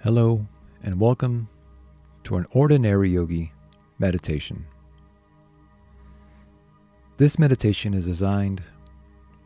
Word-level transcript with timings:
Hello, 0.00 0.46
and 0.84 1.00
welcome 1.00 1.48
to 2.22 2.36
an 2.36 2.46
ordinary 2.52 3.10
yogi 3.10 3.50
meditation. 3.98 4.64
This 7.16 7.36
meditation 7.36 7.94
is 7.94 8.06
designed 8.06 8.62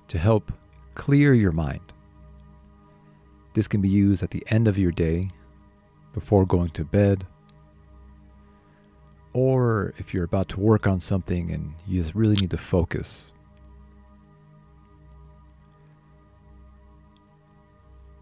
to 0.09 0.19
help 0.19 0.53
clear 0.95 1.33
your 1.33 1.53
mind. 1.53 1.81
This 3.55 3.67
can 3.67 3.81
be 3.81 3.89
used 3.89 4.23
at 4.23 4.31
the 4.31 4.45
end 4.49 4.69
of 4.69 4.77
your 4.77 4.91
day, 4.91 5.31
before 6.13 6.45
going 6.45 6.69
to 6.69 6.85
bed, 6.85 7.27
or 9.33 9.95
if 9.97 10.13
you're 10.13 10.25
about 10.25 10.51
to 10.51 10.61
work 10.61 10.87
on 10.87 11.01
something 11.01 11.51
and 11.51 11.73
you 11.89 12.03
just 12.03 12.15
really 12.15 12.37
need 12.37 12.51
to 12.51 12.59
focus. 12.59 13.33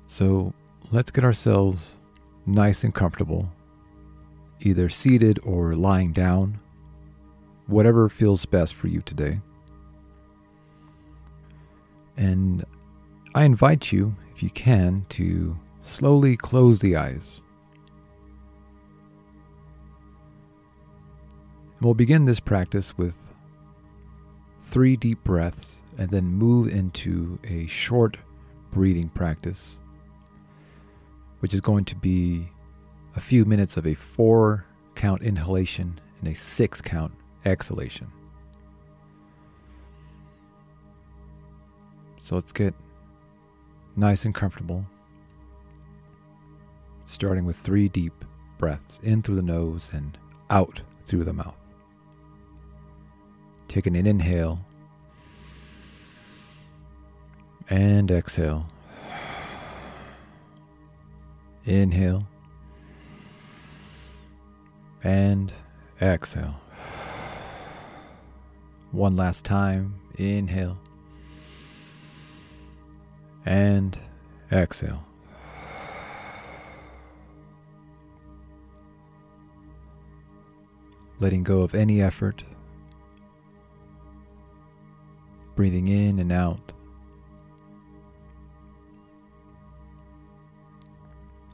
So 0.06 0.54
let's 0.92 1.10
get 1.10 1.24
ourselves 1.24 1.96
nice 2.50 2.84
and 2.84 2.94
comfortable, 2.94 3.50
either 4.60 4.88
seated 4.88 5.38
or 5.42 5.74
lying 5.74 6.12
down, 6.12 6.58
whatever 7.66 8.08
feels 8.08 8.44
best 8.44 8.74
for 8.74 8.88
you 8.88 9.00
today. 9.02 9.40
And 12.16 12.64
I 13.34 13.44
invite 13.44 13.92
you, 13.92 14.14
if 14.34 14.42
you 14.42 14.50
can, 14.50 15.06
to 15.10 15.58
slowly 15.84 16.36
close 16.36 16.80
the 16.80 16.96
eyes. 16.96 17.40
And 21.76 21.84
we'll 21.86 21.94
begin 21.94 22.26
this 22.26 22.40
practice 22.40 22.98
with 22.98 23.24
three 24.62 24.96
deep 24.96 25.22
breaths 25.24 25.80
and 25.96 26.10
then 26.10 26.24
move 26.24 26.68
into 26.68 27.38
a 27.44 27.66
short 27.66 28.16
breathing 28.70 29.08
practice 29.08 29.78
which 31.40 31.52
is 31.52 31.60
going 31.60 31.84
to 31.86 31.96
be 31.96 32.48
a 33.16 33.20
few 33.20 33.44
minutes 33.44 33.76
of 33.76 33.86
a 33.86 33.94
four 33.94 34.64
count 34.94 35.22
inhalation 35.22 35.98
and 36.20 36.28
a 36.28 36.34
six 36.34 36.80
count 36.80 37.12
exhalation. 37.44 38.06
So 42.18 42.34
let's 42.36 42.52
get 42.52 42.74
nice 43.96 44.24
and 44.24 44.34
comfortable, 44.34 44.84
starting 47.06 47.44
with 47.44 47.56
three 47.56 47.88
deep 47.88 48.24
breaths 48.58 49.00
in 49.02 49.22
through 49.22 49.36
the 49.36 49.42
nose 49.42 49.90
and 49.92 50.16
out 50.50 50.80
through 51.04 51.24
the 51.24 51.32
mouth. 51.32 51.60
Taking 53.68 53.96
an 53.96 54.06
inhale 54.06 54.60
and 57.68 58.10
exhale. 58.10 58.66
Inhale. 61.70 62.26
And 65.04 65.52
exhale. 66.02 66.60
One 68.90 69.14
last 69.14 69.44
time. 69.44 69.94
Inhale. 70.18 70.76
And 73.46 73.96
exhale. 74.50 75.04
Letting 81.20 81.44
go 81.44 81.60
of 81.62 81.76
any 81.76 82.02
effort. 82.02 82.42
Breathing 85.54 85.86
in 85.86 86.18
and 86.18 86.32
out. 86.32 86.72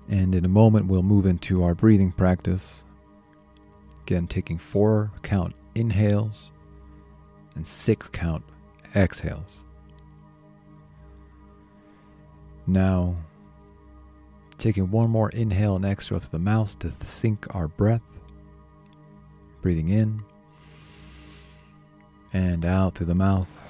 And 0.09 0.35
in 0.35 0.45
a 0.45 0.49
moment, 0.49 0.87
we'll 0.87 1.03
move 1.03 1.27
into 1.27 1.65
our 1.65 1.75
breathing 1.75 2.13
practice. 2.13 2.83
Again, 4.03 4.27
taking 4.27 4.59
four 4.59 5.11
count 5.23 5.55
inhales 5.75 6.51
and 7.57 7.67
six 7.67 8.09
count 8.09 8.45
exhales. 8.95 9.59
Now, 12.69 13.17
taking 14.59 14.91
one 14.91 15.11
more 15.11 15.31
inhale 15.31 15.77
and 15.77 15.85
exhale 15.85 16.19
through 16.19 16.31
the 16.31 16.39
mouth 16.39 16.79
to 16.81 16.93
sync 17.05 17.53
our 17.55 17.69
breath. 17.69 18.03
Breathing 19.63 19.89
in 19.89 20.23
and 22.33 22.65
out 22.65 22.95
through 22.95 23.07
the 23.07 23.15
mouth. 23.15 23.63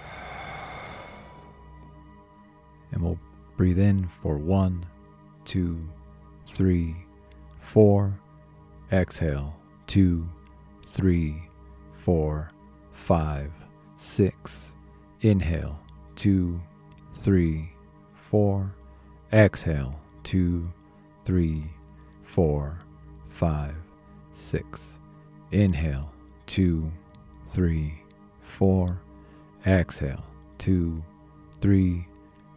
And 2.92 3.02
we'll 3.02 3.18
breathe 3.56 3.78
in 3.78 4.08
for 4.20 4.36
one, 4.36 4.86
two, 5.44 5.88
three, 6.46 6.96
four. 7.58 8.18
Exhale, 8.92 9.54
two, 9.86 10.28
three, 10.84 11.42
four, 11.92 12.50
five, 12.92 13.52
six. 13.96 14.70
Inhale, 15.22 15.78
two, 16.14 16.60
three, 17.14 17.70
four. 18.12 18.74
Exhale, 19.32 19.98
two, 20.22 20.72
three, 21.24 21.64
four, 22.24 22.78
five, 23.28 23.74
six. 24.34 24.94
Inhale, 25.50 26.10
two, 26.46 26.90
three, 27.48 27.94
four. 28.40 29.00
Exhale, 29.66 30.24
two, 30.58 31.02
three, 31.60 32.06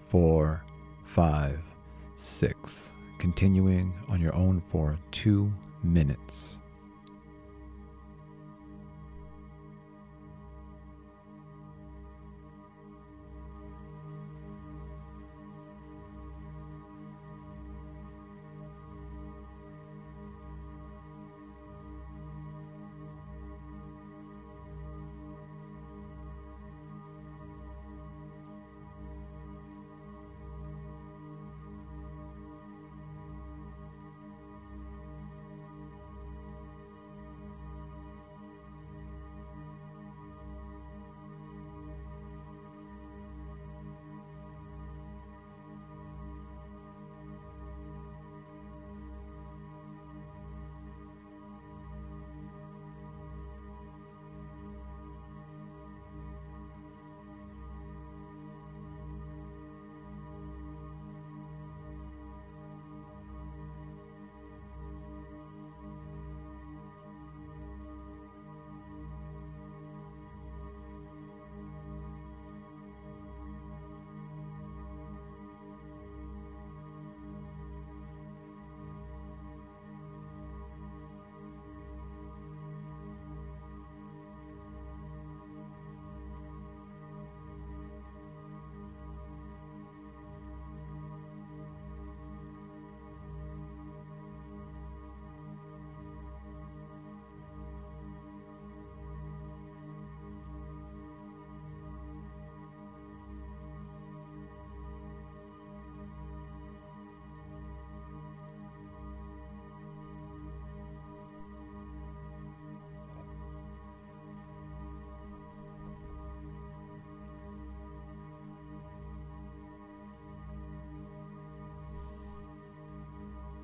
four, 0.10 0.64
five, 1.06 1.60
six 2.18 2.90
continuing 3.20 3.94
on 4.08 4.20
your 4.20 4.34
own 4.34 4.62
for 4.70 4.98
two 5.12 5.54
minutes. 5.84 6.56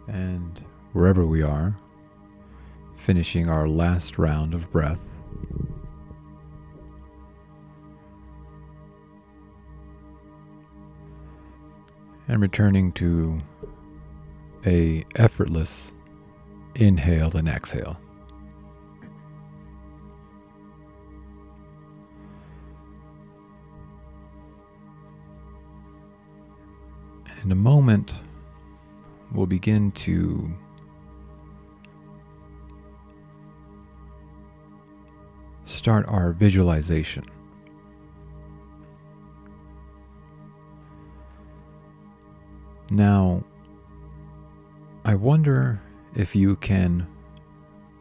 And 0.07 0.63
wherever 0.93 1.25
we 1.25 1.41
are, 1.41 1.77
finishing 2.95 3.49
our 3.49 3.67
last 3.67 4.17
round 4.17 4.53
of 4.53 4.71
breath. 4.71 4.99
And 12.27 12.41
returning 12.41 12.91
to 12.93 13.39
a 14.65 15.05
effortless 15.15 15.93
inhale 16.75 17.37
and 17.37 17.47
exhale. 17.47 17.97
And 27.27 27.39
in 27.43 27.51
a 27.51 27.55
moment, 27.55 28.13
we'll 29.35 29.45
begin 29.45 29.91
to 29.91 30.51
start 35.65 36.05
our 36.07 36.31
visualization. 36.33 37.25
Now, 42.91 43.43
I 45.03 45.15
wonder 45.15 45.81
if 46.15 46.35
you 46.35 46.55
can 46.57 47.07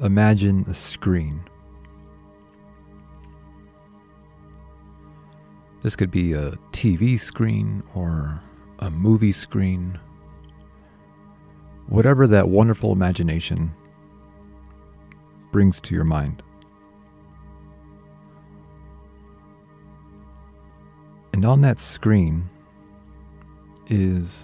imagine 0.01 0.65
a 0.69 0.75
screen. 0.75 1.43
This 5.83 5.97
could 5.97 6.11
be 6.11 6.33
a 6.33 6.53
TV 6.73 7.19
screen 7.19 7.83
or 7.95 8.41
a 8.79 8.91
movie 8.91 9.33
screen, 9.33 9.99
whatever 11.89 12.27
that 12.27 12.49
wonderful 12.49 12.93
imagination 12.93 13.73
brings 15.53 15.81
to 15.81 15.95
your 15.95 16.05
mind. 16.05 16.43
And 21.33 21.45
on 21.45 21.61
that 21.63 21.79
screen 21.79 22.49
is 23.89 24.43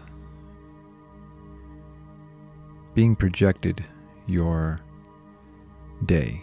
being 2.94 3.16
projected 3.16 3.84
your 4.26 4.80
day 6.04 6.42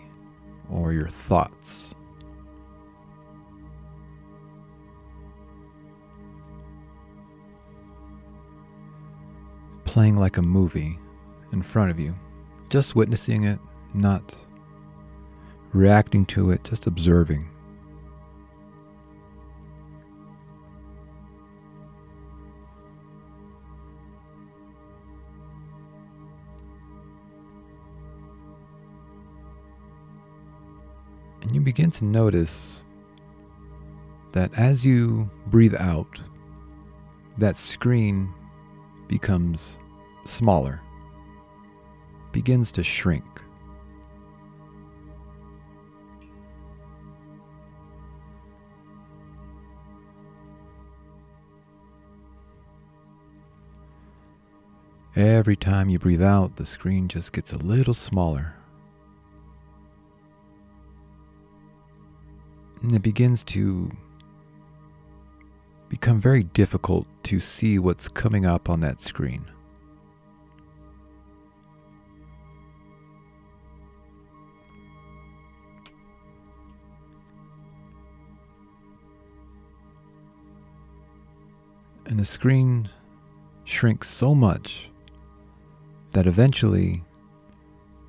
or 0.69 0.93
your 0.93 1.09
thoughts. 1.09 1.93
Playing 9.97 10.17
like 10.17 10.38
a 10.38 10.44
movie 10.44 10.99
in 11.51 11.63
front 11.63 11.89
of 11.89 11.99
you, 11.99 12.13
just 12.69 12.95
witnessing 12.95 13.45
it, 13.45 13.57
not 13.95 14.35
reacting 15.73 16.23
to 16.27 16.51
it, 16.51 16.63
just 16.63 16.85
observing. 16.85 17.49
And 31.41 31.55
you 31.55 31.59
begin 31.59 31.89
to 31.89 32.05
notice 32.05 32.83
that 34.33 34.53
as 34.53 34.85
you 34.85 35.27
breathe 35.47 35.73
out, 35.79 36.21
that 37.39 37.57
screen 37.57 38.31
becomes 39.07 39.79
smaller, 40.27 40.81
begins 42.31 42.71
to 42.74 42.83
shrink. 42.83 43.24
Every 55.15 55.56
time 55.56 55.89
you 55.89 55.97
breathe 55.97 56.21
out, 56.21 56.57
the 56.57 56.65
screen 56.68 57.07
just 57.07 57.33
gets 57.33 57.51
a 57.51 57.57
little 57.57 57.95
smaller. 57.95 58.53
And 62.83 62.94
it 62.94 63.01
begins 63.01 63.44
to 63.45 63.91
become 65.89 66.21
very 66.21 66.44
difficult 66.44 67.07
to 67.24 67.39
see 67.39 67.79
what's 67.79 68.07
coming 68.07 68.45
up 68.45 68.69
on 68.69 68.81
that 68.81 69.01
screen. 69.01 69.45
And 82.07 82.18
the 82.18 82.25
screen 82.25 82.89
shrinks 83.65 84.09
so 84.09 84.33
much 84.33 84.89
that 86.12 86.25
eventually 86.25 87.04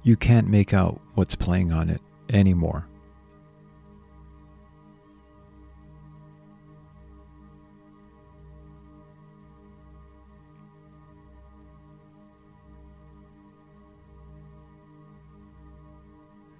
you 0.05 0.17
can't 0.17 0.49
make 0.49 0.73
out 0.73 1.01
what's 1.15 1.35
playing 1.35 1.73
on 1.73 1.91
it 1.91 2.01
anymore. 2.31 2.87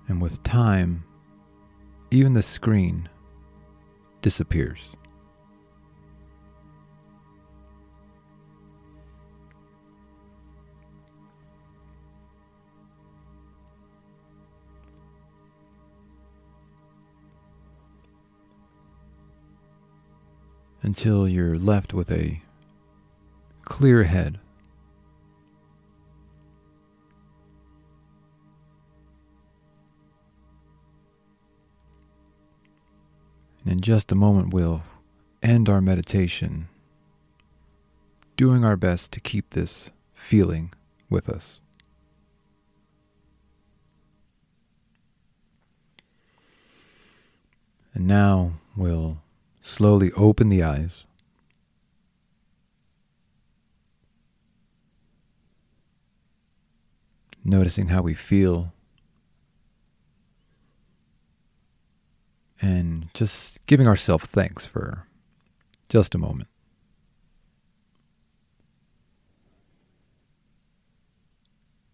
And 0.09 0.21
with 0.21 0.43
time, 0.43 1.05
even 2.11 2.33
the 2.33 2.43
screen 2.43 3.09
disappears. 4.23 4.81
Until 20.89 21.29
you're 21.29 21.59
left 21.59 21.93
with 21.93 22.11
a 22.11 22.41
clear 23.61 24.05
head. 24.05 24.41
And 33.65 33.73
in 33.73 33.81
just 33.83 34.11
a 34.11 34.15
moment, 34.15 34.55
we'll 34.55 34.81
end 35.43 35.69
our 35.69 35.83
meditation, 35.83 36.69
doing 38.39 38.65
our 38.65 38.79
best 38.79 39.13
to 39.13 39.21
keep 39.21 39.51
this 39.51 39.91
feeling 40.15 40.73
with 41.11 41.29
us. 41.29 41.61
And 47.93 48.07
now 48.07 48.53
we'll 48.75 49.19
slowly 49.61 50.13
open 50.13 50.49
the 50.49 50.63
eyes. 50.63 51.05
Noticing 57.45 57.89
how 57.89 58.03
we 58.03 58.15
feel 58.15 58.73
and 62.61 63.09
just 63.15 63.65
giving 63.67 63.87
ourselves 63.87 64.27
thanks 64.27 64.67
for 64.67 65.07
just 65.89 66.15
a 66.15 66.19
moment. 66.19 66.49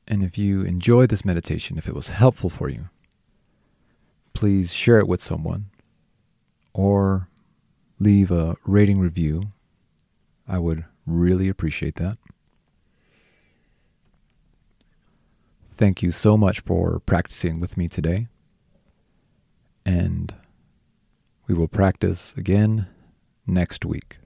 And 0.06 0.23
if 0.23 0.37
you 0.37 0.62
enjoyed 0.62 1.09
this 1.09 1.25
meditation, 1.25 1.78
if 1.78 1.88
it 1.88 1.94
was 1.94 2.09
helpful 2.09 2.50
for 2.50 2.68
you, 2.68 2.88
please 4.35 4.73
share 4.73 4.99
it 4.99 5.09
with 5.09 5.23
someone 5.23 5.66
or 6.75 7.28
leave 7.98 8.30
a 8.30 8.56
rating 8.64 8.98
review. 8.98 9.52
I 10.46 10.58
would 10.58 10.84
really 11.06 11.48
appreciate 11.48 11.96
that. 11.96 12.18
Thank 15.68 16.02
you 16.02 16.12
so 16.12 16.36
much 16.36 16.60
for 16.60 17.00
practicing 17.00 17.58
with 17.58 17.76
me 17.76 17.88
today. 17.88 18.28
And 19.84 20.34
we 21.46 21.54
will 21.54 21.68
practice 21.68 22.32
again 22.36 22.86
next 23.46 23.84
week. 23.84 24.18